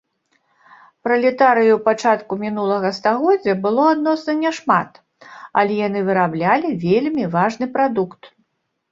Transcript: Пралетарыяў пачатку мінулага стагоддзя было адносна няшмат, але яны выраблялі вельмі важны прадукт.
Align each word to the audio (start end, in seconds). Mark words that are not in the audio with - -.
Пралетарыяў 1.07 1.79
пачатку 1.87 2.33
мінулага 2.43 2.89
стагоддзя 2.99 3.53
было 3.65 3.83
адносна 3.95 4.35
няшмат, 4.39 4.91
але 5.63 5.75
яны 5.87 5.99
выраблялі 6.07 6.69
вельмі 6.87 7.23
важны 7.37 7.65
прадукт. 7.77 8.21